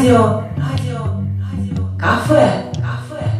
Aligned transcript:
радио, 0.00 0.44
радио, 0.56 1.04
радио, 1.52 1.98
кафе, 1.98 2.72
кафе, 2.76 3.30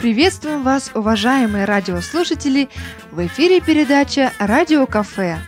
Приветствуем 0.00 0.64
вас, 0.64 0.90
уважаемые 0.94 1.64
радиослушатели! 1.64 2.68
В 3.12 3.24
эфире 3.26 3.60
передача 3.60 4.32
«Радио 4.40 4.86
Кафе». 4.86 5.38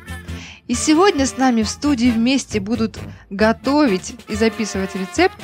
И 0.69 0.75
сегодня 0.75 1.27
с 1.27 1.37
нами 1.37 1.63
в 1.63 1.69
студии 1.69 2.11
вместе 2.11 2.61
будут 2.61 2.99
готовить 3.31 4.15
и 4.29 4.37
записывать 4.37 4.95
рецепт 4.95 5.35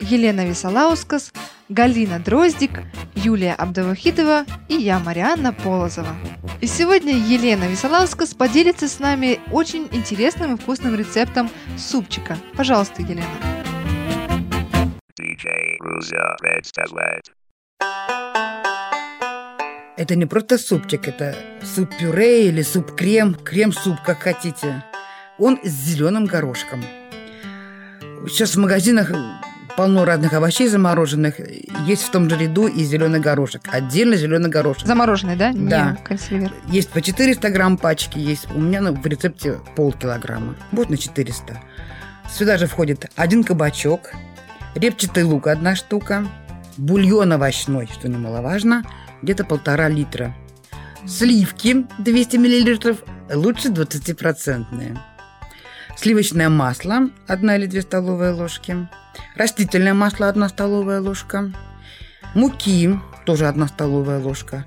Елена 0.00 0.46
Висолаускас, 0.46 1.32
Галина 1.68 2.18
Дроздик, 2.18 2.82
Юлия 3.14 3.54
Абдавахитова 3.54 4.44
и 4.68 4.74
я, 4.74 4.98
Марианна 4.98 5.52
Полозова. 5.52 6.14
И 6.60 6.66
сегодня 6.66 7.12
Елена 7.14 7.64
Висолаускас 7.64 8.34
поделится 8.34 8.88
с 8.88 8.98
нами 9.00 9.40
очень 9.52 9.88
интересным 9.92 10.54
и 10.54 10.58
вкусным 10.58 10.94
рецептом 10.94 11.50
супчика. 11.76 12.38
Пожалуйста, 12.56 13.02
Елена. 13.02 13.24
Это 19.96 20.14
не 20.14 20.26
просто 20.26 20.58
супчик, 20.58 21.08
это 21.08 21.36
суп-пюре 21.62 22.48
или 22.48 22.62
суп-крем, 22.62 23.34
крем-суп, 23.34 23.96
как 24.06 24.20
хотите. 24.20 24.84
Он 25.38 25.58
с 25.62 25.68
зеленым 25.68 26.26
горошком. 26.26 26.84
Сейчас 28.28 28.54
в 28.54 28.60
магазинах 28.60 29.10
полно 29.78 30.04
разных 30.04 30.32
овощей 30.32 30.66
замороженных. 30.66 31.36
Есть 31.86 32.02
в 32.02 32.10
том 32.10 32.28
же 32.28 32.36
ряду 32.36 32.66
и 32.66 32.82
зеленый 32.82 33.20
горошек. 33.20 33.62
Отдельно 33.68 34.16
зеленый 34.16 34.50
горошек. 34.50 34.84
Замороженный, 34.84 35.36
да? 35.36 35.52
Да. 35.54 35.92
Не 35.92 36.04
консервер. 36.04 36.52
Есть 36.66 36.88
по 36.88 37.00
400 37.00 37.48
грамм 37.50 37.78
пачки, 37.78 38.18
есть 38.18 38.48
у 38.56 38.58
меня 38.58 38.80
ну, 38.80 38.92
в 38.92 39.06
рецепте 39.06 39.60
полкилограмма. 39.76 40.56
Вот 40.72 40.90
на 40.90 40.96
400. 40.96 41.62
Сюда 42.28 42.58
же 42.58 42.66
входит 42.66 43.08
один 43.14 43.44
кабачок, 43.44 44.10
репчатый 44.74 45.22
лук 45.22 45.46
одна 45.46 45.76
штука, 45.76 46.26
бульон 46.76 47.34
овощной, 47.34 47.86
что 47.86 48.08
немаловажно, 48.08 48.82
где-то 49.22 49.44
полтора 49.44 49.88
литра. 49.88 50.34
Сливки 51.06 51.86
200 51.98 52.36
миллилитров, 52.36 52.96
лучше 53.32 53.68
20-процентные. 53.68 54.98
Сливочное 56.00 56.48
масло 56.48 57.10
1 57.26 57.50
или 57.50 57.66
2 57.66 57.82
столовые 57.82 58.30
ложки. 58.30 58.88
Растительное 59.34 59.94
масло 59.94 60.28
1 60.28 60.48
столовая 60.48 61.00
ложка. 61.00 61.52
Муки 62.34 62.96
тоже 63.26 63.48
1 63.48 63.66
столовая 63.66 64.20
ложка. 64.20 64.64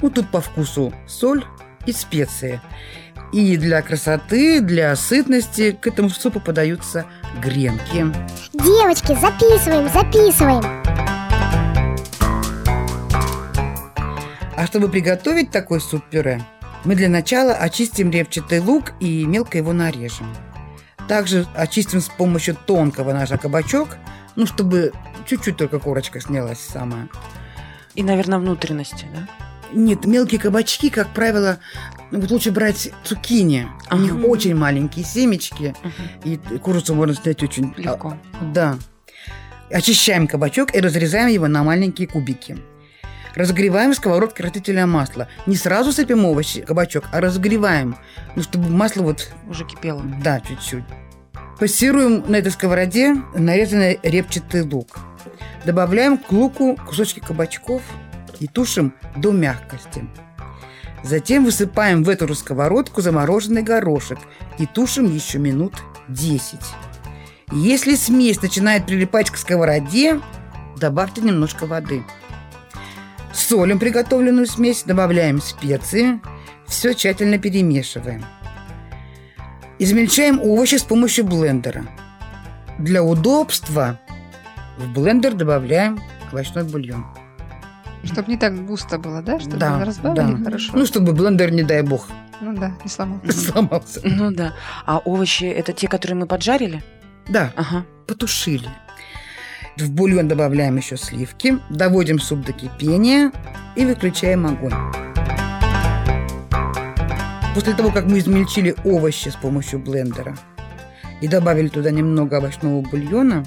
Ну, 0.00 0.08
тут 0.08 0.30
по 0.30 0.40
вкусу 0.40 0.94
соль 1.08 1.44
и 1.84 1.90
специи. 1.90 2.60
И 3.32 3.56
для 3.56 3.82
красоты, 3.82 4.60
для 4.60 4.94
сытности 4.94 5.72
к 5.72 5.88
этому 5.88 6.10
супу 6.10 6.38
подаются 6.38 7.06
гренки. 7.42 8.06
Девочки, 8.52 9.18
записываем, 9.20 9.88
записываем. 9.88 10.62
А 14.56 14.64
чтобы 14.64 14.88
приготовить 14.88 15.50
такой 15.50 15.80
суп-пюре, 15.80 16.40
мы 16.84 16.94
для 16.94 17.08
начала 17.08 17.54
очистим 17.54 18.12
репчатый 18.12 18.60
лук 18.60 18.92
и 19.00 19.24
мелко 19.24 19.58
его 19.58 19.72
нарежем. 19.72 20.32
Также 21.08 21.46
очистим 21.54 22.00
с 22.00 22.08
помощью 22.08 22.54
тонкого 22.54 23.12
ножа 23.12 23.38
кабачок, 23.38 23.96
ну, 24.36 24.46
чтобы 24.46 24.92
чуть-чуть 25.26 25.56
только 25.56 25.78
корочка 25.78 26.20
снялась 26.20 26.60
самая. 26.60 27.08
И, 27.94 28.02
наверное, 28.02 28.38
внутренности, 28.38 29.06
да? 29.14 29.26
Нет, 29.72 30.04
мелкие 30.06 30.40
кабачки, 30.40 30.88
как 30.90 31.08
правило, 31.12 31.58
вот 32.10 32.30
лучше 32.30 32.50
брать 32.52 32.90
цукини. 33.04 33.66
У 33.90 33.94
Ага. 33.94 34.02
них 34.02 34.14
очень 34.24 34.54
маленькие 34.54 35.04
семечки, 35.04 35.74
и 36.24 36.36
курицу 36.62 36.94
можно 36.94 37.14
снять 37.14 37.42
очень 37.42 37.74
Легко. 37.76 38.14
а, 38.40 38.44
да. 38.44 38.76
Очищаем 39.70 40.26
кабачок 40.26 40.74
и 40.74 40.80
разрезаем 40.80 41.28
его 41.28 41.48
на 41.48 41.62
маленькие 41.62 42.08
кубики. 42.08 42.56
Разогреваем 43.34 43.92
в 43.92 43.96
сковородке 43.96 44.42
растительное 44.42 44.86
масло. 44.86 45.28
Не 45.46 45.54
сразу 45.56 45.92
сыпем 45.92 46.24
овощи, 46.24 46.62
кабачок, 46.62 47.04
а 47.12 47.20
разогреваем, 47.20 47.96
ну, 48.36 48.42
чтобы 48.42 48.70
масло 48.70 49.02
вот, 49.02 49.30
Уже 49.48 49.64
кипело. 49.66 50.02
да, 50.22 50.40
чуть-чуть. 50.40 50.84
Пассируем 51.58 52.22
на 52.28 52.36
этой 52.36 52.52
сковороде 52.52 53.16
нарезанный 53.34 53.98
репчатый 54.04 54.62
лук. 54.62 55.00
Добавляем 55.66 56.16
к 56.16 56.30
луку 56.30 56.78
кусочки 56.86 57.18
кабачков 57.18 57.82
и 58.38 58.46
тушим 58.46 58.94
до 59.16 59.32
мягкости. 59.32 60.08
Затем 61.02 61.44
высыпаем 61.44 62.04
в 62.04 62.08
эту 62.08 62.28
же 62.28 62.36
сковородку 62.36 63.00
замороженный 63.00 63.62
горошек 63.62 64.18
и 64.58 64.66
тушим 64.66 65.12
еще 65.12 65.38
минут 65.38 65.74
10. 66.08 66.60
Если 67.50 67.96
смесь 67.96 68.40
начинает 68.40 68.86
прилипать 68.86 69.30
к 69.30 69.36
сковороде, 69.36 70.20
добавьте 70.76 71.22
немножко 71.22 71.66
воды. 71.66 72.04
Солим 73.32 73.80
приготовленную 73.80 74.46
смесь, 74.46 74.84
добавляем 74.84 75.40
специи, 75.40 76.20
все 76.68 76.94
тщательно 76.94 77.38
перемешиваем. 77.38 78.24
Измельчаем 79.78 80.40
овощи 80.40 80.76
с 80.76 80.82
помощью 80.82 81.24
блендера. 81.24 81.84
Для 82.78 83.02
удобства 83.02 83.98
в 84.76 84.92
блендер 84.92 85.34
добавляем 85.34 86.00
овощной 86.30 86.64
бульон. 86.64 87.04
Чтобы 88.04 88.30
не 88.30 88.36
так 88.38 88.54
густо 88.66 88.98
было, 88.98 89.22
да? 89.22 89.38
Чтобы 89.40 89.56
Да, 89.56 89.84
разбавили 89.84 90.34
да. 90.36 90.44
хорошо. 90.44 90.72
Ну, 90.74 90.86
чтобы 90.86 91.12
блендер, 91.12 91.50
не 91.52 91.62
дай 91.64 91.82
бог, 91.82 92.08
Ну 92.40 92.56
да, 92.56 92.72
не 92.84 92.88
сломал. 92.90 93.20
сломался. 93.30 94.00
Ну 94.04 94.30
да. 94.30 94.52
А 94.86 94.98
овощи 94.98 95.44
это 95.44 95.72
те, 95.72 95.88
которые 95.88 96.16
мы 96.16 96.26
поджарили? 96.26 96.82
Да, 97.28 97.52
Ага. 97.56 97.84
потушили. 98.06 98.68
В 99.76 99.90
бульон 99.90 100.26
добавляем 100.28 100.76
еще 100.76 100.96
сливки, 100.96 101.58
доводим 101.70 102.18
суп 102.20 102.44
до 102.44 102.52
кипения 102.52 103.30
и 103.76 103.84
выключаем 103.84 104.46
огонь. 104.46 104.74
После 107.58 107.74
того, 107.74 107.90
как 107.90 108.06
мы 108.06 108.20
измельчили 108.20 108.76
овощи 108.84 109.30
с 109.30 109.34
помощью 109.34 109.80
блендера 109.80 110.36
и 111.20 111.26
добавили 111.26 111.66
туда 111.66 111.90
немного 111.90 112.36
овощного 112.36 112.82
бульона, 112.82 113.44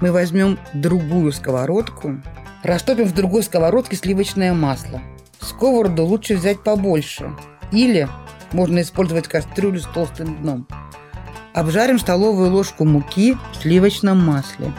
мы 0.00 0.10
возьмем 0.10 0.58
другую 0.72 1.32
сковородку, 1.32 2.22
растопим 2.62 3.04
в 3.04 3.12
другой 3.12 3.42
сковородке 3.42 3.96
сливочное 3.96 4.54
масло. 4.54 5.02
Сковороду 5.38 6.02
лучше 6.04 6.34
взять 6.36 6.62
побольше. 6.64 7.30
Или 7.72 8.08
можно 8.52 8.80
использовать 8.80 9.28
кастрюлю 9.28 9.80
с 9.80 9.84
толстым 9.84 10.34
дном. 10.40 10.66
Обжарим 11.52 11.98
столовую 11.98 12.50
ложку 12.50 12.86
муки 12.86 13.36
в 13.52 13.56
сливочном 13.56 14.24
масле. 14.24 14.72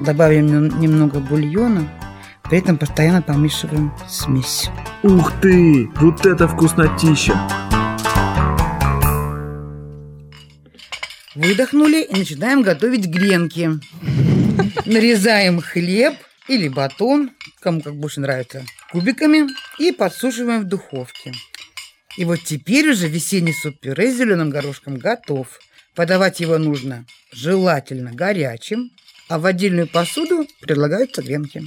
Добавим 0.00 0.46
нем- 0.48 0.80
немного 0.80 1.20
бульона, 1.20 1.88
при 2.42 2.58
этом 2.58 2.76
постоянно 2.76 3.22
помешиваем 3.22 3.92
смесь. 4.08 4.68
Ух 5.04 5.32
ты! 5.40 5.88
Вот 6.00 6.26
это 6.26 6.48
вкуснотища! 6.48 7.65
Выдохнули 11.36 12.02
и 12.02 12.16
начинаем 12.16 12.62
готовить 12.62 13.06
гренки. 13.06 13.68
Нарезаем 14.86 15.60
хлеб 15.60 16.14
или 16.48 16.68
батон, 16.68 17.30
кому 17.60 17.82
как 17.82 17.94
больше 17.94 18.20
нравится, 18.20 18.64
кубиками 18.90 19.46
и 19.78 19.92
подсушиваем 19.92 20.62
в 20.62 20.64
духовке. 20.64 21.34
И 22.16 22.24
вот 22.24 22.40
теперь 22.42 22.88
уже 22.88 23.08
весенний 23.08 23.52
суп-пюре 23.52 24.10
с 24.10 24.16
зеленым 24.16 24.48
горошком 24.48 24.96
готов. 24.96 25.60
Подавать 25.94 26.40
его 26.40 26.56
нужно 26.56 27.04
желательно 27.32 28.12
горячим, 28.12 28.90
а 29.28 29.38
в 29.38 29.44
отдельную 29.44 29.88
посуду 29.88 30.46
предлагаются 30.62 31.22
гренки. 31.22 31.62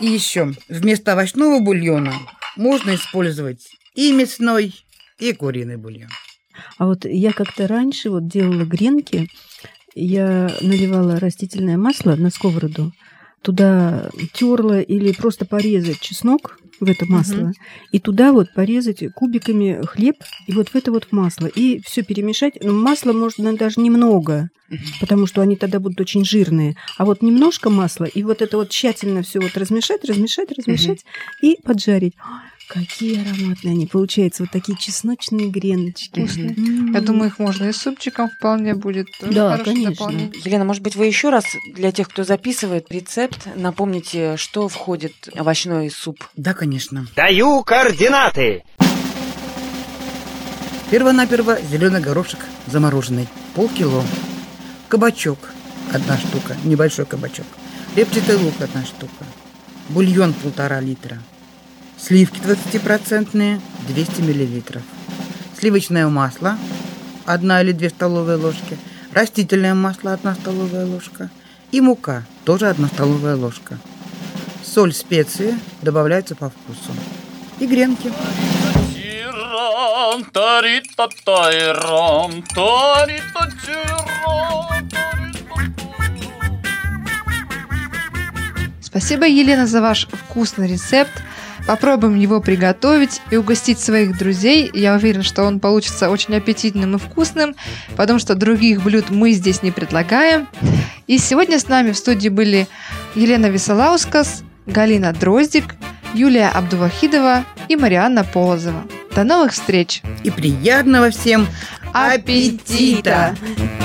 И 0.00 0.06
еще, 0.06 0.54
вместо 0.68 1.12
овощного 1.12 1.60
бульона 1.60 2.14
можно 2.56 2.94
использовать 2.94 3.68
и 3.94 4.12
мясной, 4.12 4.74
и 5.18 5.34
куриный 5.34 5.76
бульон. 5.76 6.08
А 6.78 6.86
вот 6.86 7.04
я 7.04 7.32
как-то 7.32 7.66
раньше 7.66 8.10
вот 8.10 8.26
делала 8.28 8.64
гренки, 8.64 9.28
я 9.94 10.54
наливала 10.60 11.18
растительное 11.18 11.76
масло 11.76 12.14
на 12.16 12.30
сковороду, 12.30 12.92
туда 13.42 14.10
терла 14.32 14.80
или 14.80 15.12
просто 15.12 15.44
порезать 15.46 16.00
чеснок 16.00 16.58
в 16.78 16.88
это 16.88 17.04
масло, 17.06 17.52
и 17.92 17.98
туда 17.98 18.32
вот 18.32 18.52
порезать 18.54 19.02
кубиками 19.14 19.84
хлеб, 19.84 20.16
и 20.46 20.52
вот 20.52 20.68
в 20.70 20.74
это 20.74 20.92
вот 20.92 21.08
масло, 21.10 21.46
и 21.46 21.80
все 21.84 22.02
перемешать. 22.02 22.54
Ну, 22.62 22.72
масла 22.72 23.12
можно 23.12 23.54
даже 23.54 23.80
немного, 23.80 24.48
потому 25.00 25.26
что 25.26 25.42
они 25.42 25.56
тогда 25.56 25.78
будут 25.80 26.00
очень 26.00 26.24
жирные. 26.24 26.76
А 26.96 27.04
вот 27.04 27.20
немножко 27.22 27.68
масла, 27.68 28.04
и 28.04 28.22
вот 28.22 28.40
это 28.40 28.56
вот 28.56 28.70
тщательно 28.70 29.22
все 29.22 29.40
вот 29.40 29.56
размешать, 29.56 30.04
размешать, 30.04 30.52
размешать 30.56 31.04
и 31.42 31.58
поджарить. 31.62 32.14
Какие 32.72 33.20
ароматные 33.20 33.72
они. 33.72 33.86
Получаются 33.86 34.44
вот 34.44 34.52
такие 34.52 34.78
чесночные 34.78 35.48
греночки. 35.48 36.20
Вкусные. 36.20 36.50
М. 36.56 36.92
Я 36.94 37.00
думаю, 37.00 37.30
их 37.30 37.40
можно 37.40 37.64
и 37.64 37.72
супчиком 37.72 38.30
вполне 38.30 38.74
будет. 38.74 39.06
Тоже 39.20 39.32
Да, 39.32 39.58
конечно. 39.58 39.90
дополнение. 39.90 40.30
Елена, 40.44 40.64
может 40.64 40.80
быть, 40.80 40.94
вы 40.94 41.06
еще 41.06 41.30
раз 41.30 41.44
для 41.74 41.90
тех, 41.90 42.08
кто 42.08 42.22
записывает 42.22 42.86
рецепт, 42.90 43.48
напомните, 43.56 44.36
что 44.36 44.68
входит 44.68 45.12
в 45.34 45.40
овощной 45.40 45.90
суп? 45.90 46.24
Да, 46.36 46.54
конечно. 46.54 47.08
Даю 47.16 47.64
координаты. 47.64 48.62
Перво-наперво 50.92 51.58
зеленый 51.60 52.00
горошек 52.00 52.38
замороженный, 52.68 53.26
полкило. 53.56 54.04
Кабачок, 54.88 55.38
одна 55.92 56.16
штука, 56.18 56.56
небольшой 56.64 57.04
кабачок. 57.04 57.46
Репчатый 57.96 58.36
лук, 58.36 58.54
одна 58.60 58.84
штука. 58.84 59.24
Бульон 59.88 60.32
полтора 60.34 60.80
литра. 60.80 61.18
Сливки 62.00 62.40
20-процентные, 62.40 63.60
200 63.88 64.20
миллилитров. 64.22 64.82
Сливочное 65.58 66.08
масло, 66.08 66.56
одна 67.26 67.60
или 67.60 67.72
две 67.72 67.90
столовые 67.90 68.38
ложки. 68.38 68.78
Растительное 69.12 69.74
масло, 69.74 70.14
одна 70.14 70.34
столовая 70.34 70.86
ложка. 70.86 71.30
И 71.72 71.80
мука, 71.80 72.24
тоже 72.44 72.68
одна 72.68 72.88
столовая 72.88 73.36
ложка. 73.36 73.78
Соль, 74.64 74.94
специи 74.94 75.58
добавляются 75.82 76.34
по 76.34 76.48
вкусу. 76.48 76.92
И 77.58 77.66
гренки. 77.66 78.10
Спасибо, 88.80 89.26
Елена, 89.26 89.66
за 89.66 89.80
ваш 89.80 90.08
вкусный 90.08 90.66
рецепт. 90.66 91.12
Попробуем 91.70 92.16
его 92.16 92.40
приготовить 92.40 93.22
и 93.30 93.36
угостить 93.36 93.78
своих 93.78 94.18
друзей. 94.18 94.68
Я 94.74 94.96
уверена, 94.96 95.22
что 95.22 95.44
он 95.44 95.60
получится 95.60 96.10
очень 96.10 96.34
аппетитным 96.34 96.96
и 96.96 96.98
вкусным, 96.98 97.54
потому 97.94 98.18
что 98.18 98.34
других 98.34 98.82
блюд 98.82 99.10
мы 99.10 99.30
здесь 99.30 99.62
не 99.62 99.70
предлагаем. 99.70 100.48
И 101.06 101.16
сегодня 101.16 101.60
с 101.60 101.68
нами 101.68 101.92
в 101.92 101.96
студии 101.96 102.28
были 102.28 102.66
Елена 103.14 103.46
Висолаускас, 103.46 104.42
Галина 104.66 105.12
Дроздик, 105.12 105.76
Юлия 106.12 106.48
Абдувахидова 106.48 107.44
и 107.68 107.76
Марианна 107.76 108.24
Полозова. 108.24 108.82
До 109.14 109.22
новых 109.22 109.52
встреч! 109.52 110.02
И 110.24 110.30
приятного 110.32 111.10
всем 111.10 111.46
Аппетита! 111.92 113.36
аппетита! 113.36 113.79